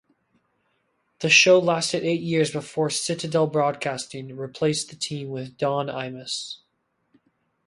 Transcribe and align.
The 1.19 1.29
show 1.29 1.59
lasted 1.59 2.03
eight 2.03 2.21
years 2.21 2.49
before 2.51 2.89
Citadel 2.89 3.45
Broadcasting 3.45 4.35
replaced 4.35 4.89
the 4.89 4.95
team 4.95 5.29
with 5.29 5.57
Don 5.59 5.89
Imus. 5.89 6.57